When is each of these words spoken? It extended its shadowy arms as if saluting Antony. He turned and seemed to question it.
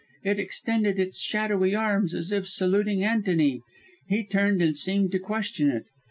It 0.23 0.39
extended 0.39 0.97
its 0.97 1.19
shadowy 1.21 1.75
arms 1.75 2.15
as 2.15 2.31
if 2.31 2.47
saluting 2.47 3.03
Antony. 3.03 3.61
He 4.07 4.23
turned 4.23 4.59
and 4.59 4.75
seemed 4.75 5.11
to 5.11 5.19
question 5.19 5.69
it. 5.69 5.85